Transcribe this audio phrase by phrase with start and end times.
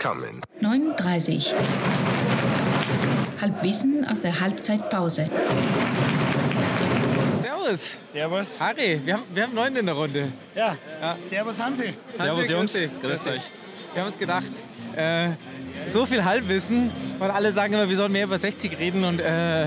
[0.00, 0.40] coming.
[0.60, 1.52] 39.
[3.40, 5.28] Halbwissen aus der Halbzeitpause.
[7.40, 7.90] Servus.
[8.12, 8.60] Servus.
[8.60, 10.28] Harry, wir haben, wir haben neun in der Runde.
[10.54, 10.76] Ja.
[11.28, 11.94] Servus Hansi.
[12.10, 12.72] Servus Hansi, Jungs.
[12.72, 13.00] grüß dich.
[13.02, 13.42] Grüßt euch.
[13.92, 14.50] Wir haben uns gedacht,
[14.96, 15.30] äh,
[15.88, 19.66] so viel Halbwissen und alle sagen immer, wir sollen mehr über 60 reden und äh,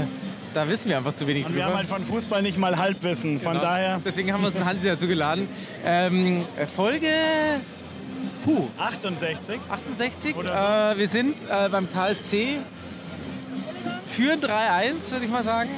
[0.54, 1.72] da wissen wir einfach zu wenig Und wir drüber.
[1.72, 3.40] haben halt von Fußball nicht mal Halbwissen.
[3.42, 3.64] Von Genau.
[3.66, 5.48] daher Deswegen haben wir uns einen Hansi dazu geladen.
[5.86, 6.46] Ähm,
[6.76, 7.10] Folge
[8.44, 9.60] Puh, 68.
[9.70, 10.36] 68.
[10.36, 12.58] Oder Äh, wir sind äh, beim KSC.
[14.08, 15.70] Führen 3-1, würde ich mal sagen.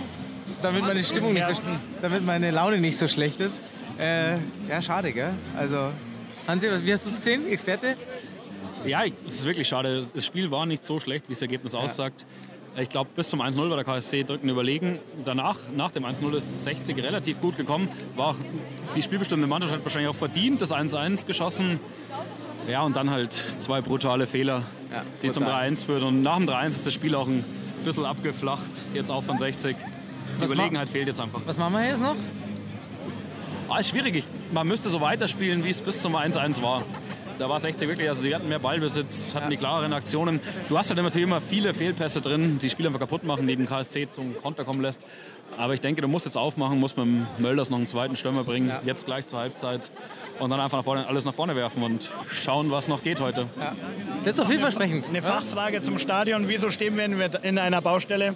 [0.62, 1.62] Damit meine Stimmung nicht so,
[2.02, 3.64] damit meine Laune nicht so schlecht ist.
[4.00, 4.34] Äh,
[4.68, 5.34] ja, schade, gell?
[5.58, 5.92] Also,
[6.48, 7.48] Hansi, wie hast du es gesehen?
[7.48, 7.96] Experte?
[8.86, 10.06] Ja, es ist wirklich schade.
[10.14, 12.26] Das Spiel war nicht so schlecht, wie das Ergebnis aussagt.
[12.78, 15.00] Ich glaube, bis zum 1-0 war der KSC drückend überlegen.
[15.23, 17.88] Danach, nach dem 1-0 ist 60 relativ gut gekommen.
[18.17, 18.36] War auch
[18.95, 21.80] die spielbestimmte Mannschaft hat wahrscheinlich auch verdient, das 1-1 geschossen.
[22.67, 25.69] Ja, und dann halt zwei brutale Fehler, Ja, die zum brutal.
[25.69, 26.03] 3-1 führen.
[26.03, 27.44] Und nach dem 3-1 ist das Spiel auch ein
[27.83, 29.75] bisschen abgeflacht, jetzt auch von 60.
[29.77, 31.41] Die Was Überlegenheit fehlt jetzt einfach.
[31.45, 32.16] Was machen wir jetzt noch?
[33.69, 34.23] Ah, ist schwierig.
[34.52, 36.83] Man müsste so weiterspielen, wie es bis zum 1-1 war.
[37.38, 40.39] Da war 60 wirklich, also sie hatten mehr Ballbesitz, hatten die klareren Aktionen.
[40.69, 43.67] Du hast halt natürlich immer viele Fehlpässe drin, die Spiele einfach kaputt machen, die den
[43.67, 45.02] KSC zum Konter kommen lässt.
[45.58, 48.44] Aber ich denke, du musst jetzt aufmachen, musst mit dem Mölders noch einen zweiten Stürmer
[48.44, 49.92] bringen, jetzt gleich zur Halbzeit.
[50.39, 53.47] Und dann einfach nach vorne, alles nach vorne werfen und schauen, was noch geht heute.
[54.23, 55.08] Das ist doch vielversprechend.
[55.08, 56.47] Eine Fachfrage zum Stadion.
[56.47, 58.36] Wieso stehen wir in einer Baustelle?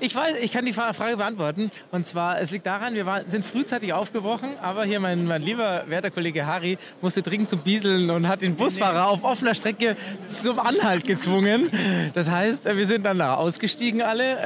[0.00, 1.70] Ich weiß, ich kann die Fra- Frage beantworten.
[1.90, 5.84] Und zwar, es liegt daran, wir waren, sind frühzeitig aufgebrochen, aber hier mein, mein lieber
[5.88, 9.96] werter Kollege Harry musste dringend zum Bieseln und hat den Busfahrer auf offener Strecke
[10.28, 11.70] zum Anhalt gezwungen.
[12.14, 14.38] Das heißt, äh, wir sind dann ausgestiegen alle,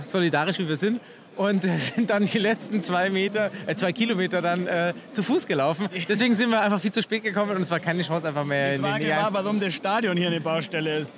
[0.00, 1.00] äh, solidarisch wie wir sind.
[1.34, 5.46] Und äh, sind dann die letzten zwei Meter, äh, zwei Kilometer dann äh, zu Fuß
[5.46, 5.88] gelaufen.
[6.06, 8.72] Deswegen sind wir einfach viel zu spät gekommen und es war keine Chance, einfach mehr
[8.72, 11.14] Die in den Frage war, warum das Stadion hier eine Baustelle ist.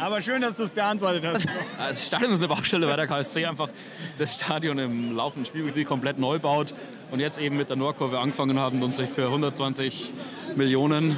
[0.00, 1.46] Aber schön, dass du es beantwortet hast.
[1.78, 3.68] Das Stadion ist eine Baustelle, weil der KSC einfach
[4.16, 6.72] das Stadion im laufenden Spielbetrieb komplett neu baut
[7.10, 10.12] und jetzt eben mit der Nordkurve angefangen haben und sich für 120
[10.56, 11.16] Millionen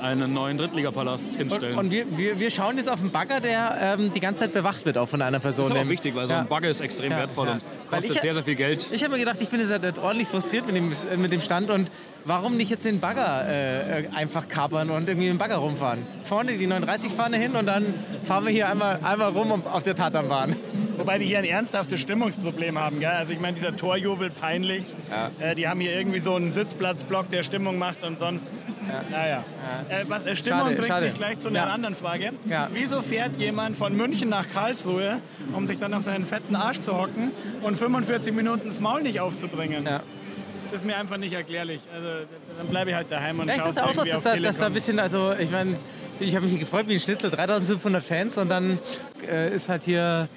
[0.00, 1.72] einen neuen Drittligapalast hinstellen.
[1.78, 4.52] Und, und wir, wir, wir schauen jetzt auf einen Bagger, der ähm, die ganze Zeit
[4.52, 5.68] bewacht wird, auch von einer Person.
[5.68, 6.40] das ist auch wichtig, weil so Ja.
[6.40, 7.52] ein Bagger ist extrem Ja, wertvoll ja.
[7.54, 8.88] und kostet ich- sehr, sehr viel Geld.
[8.92, 11.70] Ich habe mir gedacht, ich bin jetzt halt ordentlich frustriert mit dem, mit dem Stand
[11.70, 11.90] und
[12.24, 16.00] warum nicht jetzt den Bagger äh, einfach kapern und irgendwie mit dem Bagger rumfahren?
[16.24, 19.96] Vorne die 39-Fahne hin und dann fahren wir hier einmal, einmal rum um- auf der
[19.96, 20.54] Tatanbahn.
[20.98, 23.00] Wobei die hier ein ernsthaftes Stimmungsproblem haben.
[23.00, 23.08] Gell?
[23.10, 24.84] Also ich meine, dieser Torjubel, peinlich.
[25.40, 28.46] Äh, die haben hier irgendwie so einen Sitzplatzblock, der Stimmung macht und sonst...
[29.10, 29.44] Naja.
[29.90, 31.06] Äh, was, äh, Stimmung Schade, bringt schade.
[31.06, 31.64] mich gleich zu einer Ja.
[31.66, 32.32] anderen Frage.
[32.46, 32.68] Ja.
[32.72, 35.20] Wieso fährt jemand von München nach Karlsruhe,
[35.52, 37.32] um sich dann auf seinen fetten Arsch zu hocken
[37.62, 39.84] und 45 Minuten das Maul nicht aufzubringen?
[39.84, 40.02] Ja.
[40.70, 41.80] Das ist mir einfach nicht erklärlich.
[41.94, 42.08] Also
[42.58, 44.58] dann bleibe ich halt daheim und Ja, schaue dachte auch, dass, irgendwie auf da, dass
[44.58, 45.76] da ein bisschen, also ich meine,
[46.20, 48.78] ich habe mich gefreut wie ein Schnitzel, 3500 Fans und dann
[49.26, 50.28] äh, ist halt hier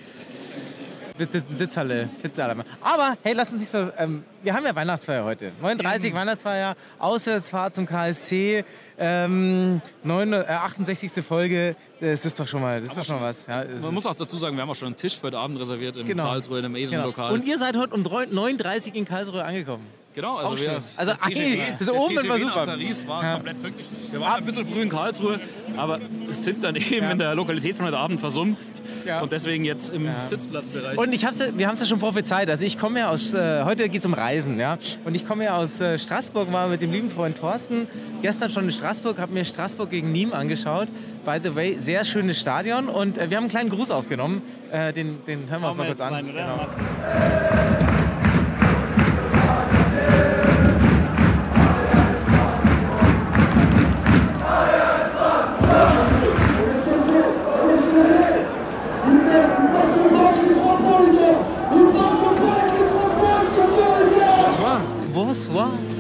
[1.16, 2.56] Sitzhalle, Pizza.
[2.82, 5.52] Aber hey, lass uns nicht so, ähm, wir haben ja Weihnachtsfeier heute.
[5.62, 8.64] 39 Weihnachtsfeier, Auswärtsfahrt zum KSC,
[8.98, 11.24] ähm, 9, äh, 68.
[11.24, 13.46] Folge, das ist doch schon mal, das ist doch schon was.
[13.48, 15.60] Ja, Man muss auch dazu sagen, wir haben auch schon einen Tisch für heute Abend
[15.60, 16.24] reserviert im Genau.
[16.26, 17.06] Karlsruhe, in einem edlen genau.
[17.08, 17.34] Lokal.
[17.34, 19.86] Und ihr seid heute um 9.30 Uhr in Karlsruhe angekommen.
[20.14, 20.82] Genau, also wir.
[20.98, 22.66] Also TGW das Omen war super.
[22.66, 23.34] Paris war Ja.
[23.36, 23.88] komplett pünktlich.
[24.12, 25.40] Wir waren ein bisschen früh in Karlsruhe,
[25.78, 26.00] aber
[26.32, 29.22] sind dann eben in der Lokalität von heute Abend versumpft Ja.
[29.22, 30.98] und deswegen jetzt im Sitzplatzbereich.
[30.98, 32.50] Und ich hab's, ja- wir haben es ja schon prophezeit.
[32.50, 34.78] Also ich komme ja aus, äh, heute geht es um Reisen, ja.
[35.06, 37.88] Und ich komme ja aus äh, Straßburg, war mit dem lieben Freund Thorsten
[38.22, 40.90] gestern schon in Straßburg, habe mir Straßburg gegen Nîmes angeschaut.
[41.26, 44.42] By the way, sehr schönes Stadion und äh, wir haben einen kleinen Gruß aufgenommen.
[44.72, 46.14] Äh, den, den hören wir uns mal wir kurz an.
[46.14, 46.26] rein,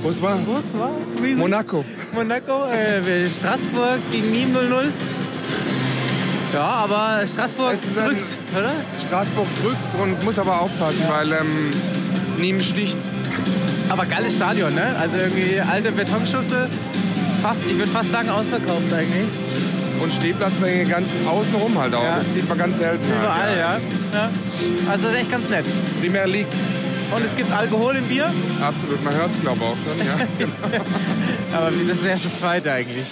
[0.04, 0.38] Bonsoir.
[0.38, 0.38] Bonsoir.
[0.46, 0.90] Bonsoir.
[1.18, 1.36] Oui, oui.
[1.36, 1.86] Monaco.
[2.14, 4.92] Monaco, äh, Straßburg gegen Nîmes 0-0.
[6.54, 8.72] Ja, aber Straßburg Es drückt, oder?
[9.06, 11.72] Straßburg drückt und muss aber aufpassen, weil ähm,
[12.40, 12.98] Nîmes sticht.
[13.90, 14.96] Aber geiles Stadion, ne?
[15.00, 16.68] Also irgendwie alte Betonschüssel.
[17.42, 19.28] Fast, ich würde fast sagen, ausverkauft eigentlich.
[20.02, 22.04] Und Stehplatzränge ganz außenrum halt auch.
[22.04, 22.16] Ja.
[22.16, 23.06] Das sieht man ganz selten.
[23.08, 23.82] Überall, halt,
[24.14, 24.20] ja.
[24.20, 24.30] ja.
[24.90, 25.66] Also echt ganz nett.
[26.02, 26.48] Primär League.
[27.16, 28.32] Und es gibt Alkohol im Bier,
[28.62, 30.00] Absolut, man hört es glaube ich auch schon.
[30.08, 31.58] Ja.
[31.58, 33.06] aber das ist erst das zweite eigentlich.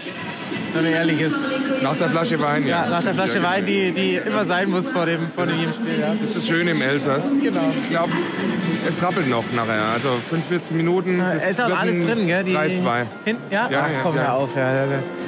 [0.74, 1.52] wenn man ehrlich ist.
[1.82, 2.84] Nach der Flasche Wein, ja.
[2.86, 6.00] Ja, nach der Flasche Wein, die, die immer sein muss vor dem, vor dem Spiel.
[6.00, 6.14] Ja.
[6.14, 7.30] Das ist das Schöne im Elsass.
[7.42, 7.72] Genau.
[7.78, 8.14] Ich glaube,
[8.88, 9.84] es rappelt noch nachher.
[9.94, 11.20] Also 45 Minuten.
[11.20, 12.44] Es ist auch alles drin, gell?
[12.44, 13.06] Die- 3-2.
[13.26, 13.70] Hin, ja?
[13.70, 14.22] Ja, Ach, ja, komm, ja.
[14.24, 14.56] hör auf.
[14.56, 14.72] Ja.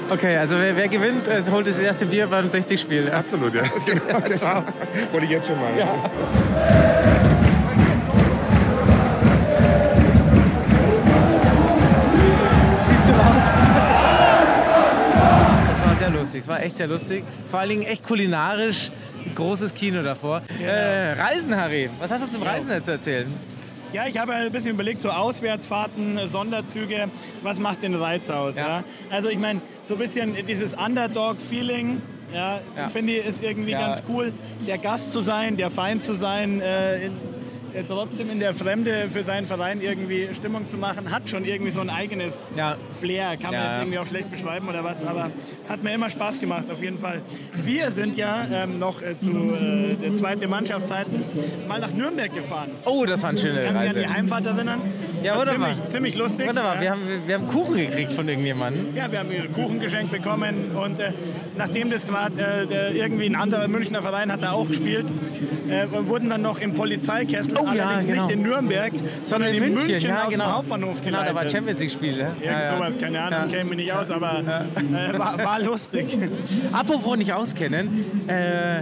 [0.09, 3.07] Okay, also wer, wer gewinnt, äh, holt das erste Bier beim 60-Spiel.
[3.07, 3.13] Ja.
[3.19, 3.63] Absolut, ja.
[3.85, 4.19] Genau.
[5.11, 5.71] Wollte ich jetzt schon mal.
[16.81, 17.23] Sehr lustig.
[17.47, 18.89] Vor allen Dingen echt kulinarisch,
[19.35, 20.41] großes Kino davor.
[20.65, 23.31] Äh, Reisen, Harry, was hast du zum Reisen jetzt zu erzählen?
[23.93, 27.09] Ja, ich habe ein bisschen überlegt, so Auswärtsfahrten, Sonderzüge,
[27.43, 28.55] was macht den Reiz aus?
[28.55, 28.67] Ja.
[28.79, 28.83] Ja.
[29.11, 32.01] Also ich meine, so ein bisschen dieses Underdog-Feeling,
[32.33, 32.89] ja, Ja.
[32.89, 33.87] finde ich, ist irgendwie Ja.
[33.89, 34.33] ganz cool.
[34.67, 37.05] Der Gast zu sein, der Feind zu sein, in, äh,
[37.87, 41.81] trotzdem in der Fremde für seinen Verein irgendwie Stimmung zu machen, hat schon irgendwie so
[41.81, 42.75] ein eigenes Ja.
[42.99, 43.37] Flair.
[43.37, 43.71] Kann man Ja.
[43.71, 45.29] jetzt irgendwie auch schlecht beschreiben oder was, aber
[45.69, 47.21] hat mir immer Spaß gemacht, auf jeden Fall.
[47.63, 51.23] Wir sind ja ähm, noch äh, zu äh, der zweiten Mannschaftszeiten
[51.67, 52.69] mal nach Nürnberg gefahren.
[52.85, 53.99] Oh, das war eine schöne Kannst Reise.
[54.01, 54.81] an die Heimfahrt erinnern?
[55.23, 55.69] Ja, wunderbar.
[55.69, 56.47] Ziemlich, ziemlich lustig.
[56.47, 56.81] Wunderbar, ja.
[56.81, 58.95] wir haben, wir haben Kuchen gekriegt von irgendjemandem.
[58.95, 61.11] Ja, wir haben Kuchen geschenkt bekommen und äh,
[61.57, 65.05] nachdem das gerade äh, irgendwie ein anderer Münchner Verein hat da auch gespielt,
[65.69, 68.25] äh, wurden dann noch im Polizeikessel, Oh ja, allerdings genau.
[68.25, 68.93] nicht in Nürnberg,
[69.23, 70.45] sondern in München, ja, aus genau.
[70.45, 71.51] dem Hauptbahnhof Genau, da war geleitet.
[71.51, 72.17] Champions League-Spiel.
[72.17, 72.27] Ja?
[72.27, 72.75] Irgend Ja, ja.
[72.77, 73.57] sowas, keine Ahnung, Ja.
[73.57, 76.17] kenne mich nicht aus, aber äh, war, war lustig.
[76.71, 78.81] Apropos nicht auskennen, äh,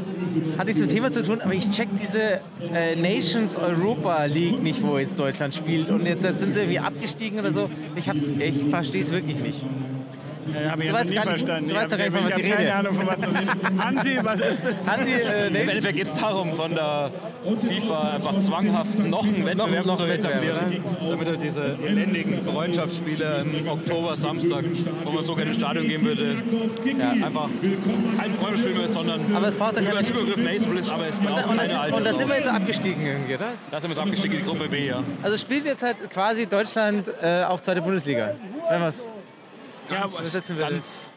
[0.57, 2.41] hat nichts mit dem Thema zu tun, aber ich check diese
[2.73, 5.89] äh, Nations Europa League nicht, wo jetzt Deutschland spielt.
[5.89, 7.69] Und jetzt sind sie irgendwie abgestiegen oder so.
[7.95, 9.61] Ich, hab's- ich verstehe es wirklich nicht.
[10.47, 11.69] Äh, hab ich Du weißt gar nicht- verstanden.
[11.69, 12.55] du weißt doch gar nicht, von was ich rede.
[12.55, 13.27] Keine Ahnung, von was du.
[13.83, 14.89] Hansi, was ist das?
[14.89, 17.11] Hansi, äh, Im Nations Endeffekt geht es darum, von der
[17.67, 20.59] FIFA einfach zwanghaft noch einen Wettbewerb noch zu etablieren,
[21.09, 24.65] damit er diese elendigen Freundschaftsspiele im Oktober, Samstag,
[25.03, 26.35] wo man so gerne ins Stadion gehen würde,
[26.99, 27.49] ja, einfach
[28.17, 31.07] kein Freundschaftsspiel mehr ist, sondern Aber es braucht ja über keine- den Übergriff ist, aber
[31.07, 31.95] es braucht und, keine das, alte.
[31.95, 33.49] und da sind wir jetzt abgestiegen irgendwie, oder?
[33.71, 35.03] Da sind wir jetzt abgestiegen in die Gruppe B, ja.
[35.21, 38.35] Also spielt jetzt halt quasi Deutschland äh, auch zweite Bundesliga.
[38.69, 39.09] Wenn wir's
[39.91, 40.71] Ja, übersetzen würde.
[40.75, 41.11] Ganz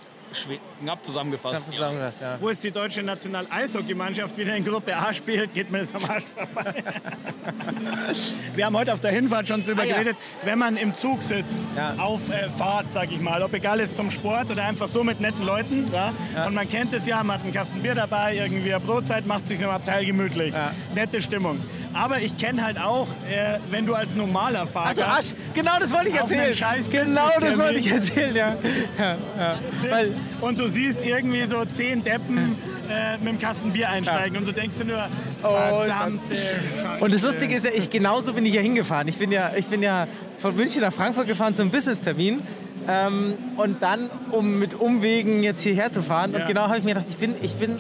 [0.81, 1.71] knapp zusammengefasst.
[1.73, 2.39] Du sagen, das, ja.
[2.41, 6.25] wo ist die deutsche National-Eishockeymannschaft wieder in Gruppe A spielt, geht mir das am Arsch
[6.35, 6.83] vorbei.
[8.55, 9.95] Wir haben heute auf der Hinfahrt schon drüber Ah, ja.
[9.95, 11.97] geredet, wenn man im Zug sitzt, Ja.
[11.99, 15.21] auf äh, Fahrt, sag ich mal, ob egal ist zum Sport oder einfach so mit
[15.21, 16.13] netten Leuten, ja?
[16.47, 19.47] und man kennt es ja, man hat einen Kasten Bier dabei, irgendwie eine Brotzeit, macht
[19.49, 20.55] sich im Abteil gemütlich.
[20.55, 20.73] Ja.
[20.95, 21.63] Nette Stimmung.
[21.94, 25.79] Aber ich kenne halt auch, äh, wenn du als normaler Ach du Fahrer Arsch, genau
[25.79, 26.55] das wollte ich erzählen.
[26.91, 28.56] Genau das wollte ich erzählen, ja.
[28.99, 29.59] ja, ja.
[29.91, 32.56] Weil, und du siehst irgendwie so zehn Deppen
[32.91, 35.06] äh, mit dem Kasten Bier einsteigen und du denkst dir nur,
[35.41, 37.05] verdammte Scheiße.
[37.05, 39.09] und das Lustige ist ja, ich genauso bin ich ja hingefahren.
[39.09, 40.06] Ich bin ja, ich bin ja
[40.38, 42.41] von München nach Frankfurt gefahren zum Business-Termin.
[42.88, 46.32] Ähm, und dann, um mit Umwegen jetzt hierher zu fahren.
[46.32, 46.40] Ja.
[46.40, 47.76] Und genau habe ich mir gedacht, ich bin, ich bin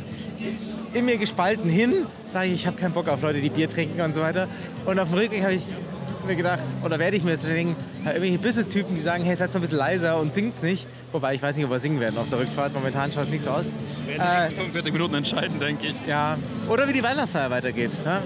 [0.94, 4.00] in mir gespalten hin, sage ich, ich habe keinen Bock auf Leute, die Bier trinken
[4.00, 4.48] und so weiter.
[4.86, 5.64] Und auf dem Rückweg habe ich
[6.26, 9.48] mir gedacht, oder werde ich mir jetzt denken, ja, irgendwelche Business-Typen, die sagen, hey, seid
[9.50, 10.86] mal ein bisschen leiser und singt's nicht.
[11.10, 12.72] Wobei ich weiß nicht, ob wir singen werden auf der Rückfahrt.
[12.74, 13.66] Momentan schaut es nicht so aus.
[14.06, 15.94] In Äh, den 45 Minuten entscheiden, denke ich.
[16.06, 16.38] ja.
[16.68, 17.90] Oder wie die Weihnachtsfeier weitergeht.
[18.04, 18.20] Ja?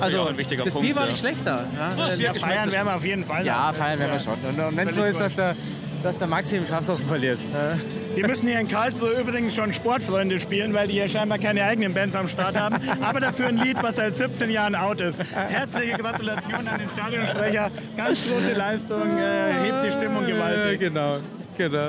[0.00, 1.10] Also, auch ein wichtiger das Punkt, Bier war ja.
[1.10, 1.66] nicht schlechter.
[1.78, 3.46] Ja, das Bier Ja, feiern werden wir auf jeden Fall.
[3.46, 4.34] ja feiern werden wir schon.
[4.34, 5.54] Und, und wenn es so ist, dass der,
[6.02, 7.38] dass der Maxi im Schafkosten verliert.
[7.52, 7.76] Ja.
[8.16, 11.94] Die müssen hier in Karlsruhe übrigens schon Sportfreunde spielen, weil die hier scheinbar keine eigenen
[11.94, 12.76] Bands am Start haben.
[13.00, 15.20] Aber dafür ein Lied, was seit 17 Jahren out ist.
[15.34, 17.70] Herzliche Gratulation an den Stadionsprecher.
[17.96, 20.80] Ganz große Leistung, äh, hebt die Stimmung Äh, gewaltig.
[20.80, 21.14] genau,
[21.56, 21.88] genau.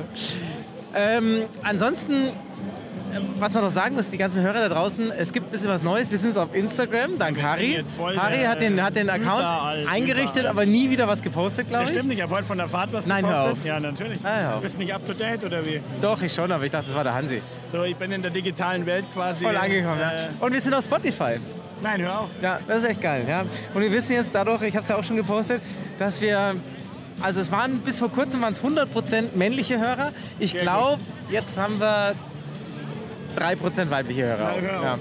[0.95, 2.31] Ähm, ansonsten, äh,
[3.39, 5.83] was man noch sagen muss, die ganzen Hörer da draußen, es gibt ein bisschen was
[5.83, 6.09] Neues.
[6.11, 7.83] Wir sind jetzt auf Instagram, dank Harry.
[8.17, 10.47] Harry hat den, hat den Account überall, eingerichtet, überall.
[10.47, 11.95] aber nie wieder was gepostet, glaube Das ich.
[11.97, 13.57] stimmt nicht, ich habe heute von der Fahrt was Nein, hör gepostet.
[13.59, 13.65] auf.
[13.65, 14.19] Ja, natürlich.
[14.23, 14.55] Ah, hör auf.
[14.57, 15.81] Du bist nicht up to date oder wie?
[16.01, 17.41] Doch, ich schon, aber ich dachte, das war der Hansi.
[17.71, 19.43] So, ich bin in der digitalen Welt quasi.
[19.45, 20.11] Voll angekommen, ja.
[20.11, 21.39] äh, Und wir sind auf Spotify.
[21.81, 22.29] Nein, hör auf.
[22.41, 23.25] Ja, das ist echt geil.
[23.27, 23.43] Ja.
[23.73, 25.61] Und wir wissen jetzt dadurch, ich habe es ja auch schon gepostet,
[25.97, 26.55] dass wir,
[27.21, 30.13] also es waren bis vor kurzem waren es 100% männliche Hörer.
[30.39, 32.13] Ich glaube, jetzt haben wir
[33.37, 34.55] 3% weibliche Hörer.
[34.61, 34.83] Hör.
[34.83, 34.99] Ja.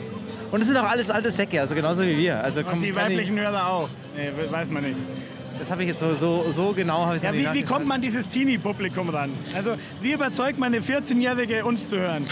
[0.50, 2.42] Und es sind auch alles alte Säcke, also genauso wie wir.
[2.42, 3.88] Also Und komm, die kann weiblichen Hörer auch.
[4.16, 4.96] Nee, weiß man nicht.
[5.54, 7.86] Ich, das habe ich jetzt so, so, so genau habe ich Ja, wie, wie kommt
[7.86, 9.30] man dieses Teenie-Publikum ran?
[9.56, 12.26] Also, wie überzeugt man eine 14-Jährige, uns zu hören?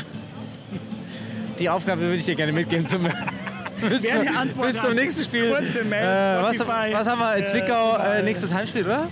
[1.58, 3.02] Die Aufgabe würde ich dir gerne mitgeben zum,
[3.88, 5.50] bis, die zum, Antwort bis zum nächsten Spiel.
[5.50, 7.96] kurze Mail, Äh, was, Spotify, was haben wir äh, Zwickau?
[7.98, 9.08] Äh, nächstes Heimspiel, oder?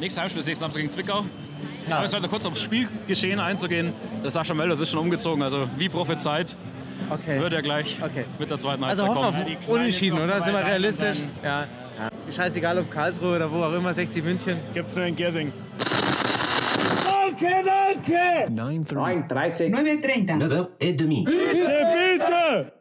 [0.00, 1.24] Nächstes Heimspiel ist nächsten Samstag gegen Zwickau.
[1.88, 1.96] Ja.
[1.96, 3.92] Aber jetzt weiter kurz aufs Spielgeschehen einzugehen.
[4.22, 6.56] Der Sascha Mölders ist schon umgezogen, also wie prophezeit
[7.08, 7.38] Okay.
[7.40, 8.24] wird er gleich Okay.
[8.38, 9.46] mit der zweiten Also Halbzeit wir kommen.
[9.64, 10.40] Kleine Unentschieden, oder?
[10.40, 11.18] Sind wir realistisch?
[11.42, 11.60] Ja.
[11.60, 11.68] ja.
[12.32, 14.56] Scheißegal, ob Karlsruhe oder wo auch immer, 60 München.
[14.74, 15.52] Gibt's nur in Giersing.
[15.78, 18.52] Danke, danke!
[18.52, 19.70] 9.30.
[19.70, 19.70] 9.30.
[19.70, 20.68] 9.30.
[20.80, 21.24] 9h30.
[21.24, 22.72] Bitte, bitte!